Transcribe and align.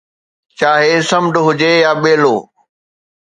چاهي 0.59 0.95
سمنڊ 1.09 1.33
هجي 1.45 1.73
يا 1.83 1.91
ٻيلو 2.01 2.35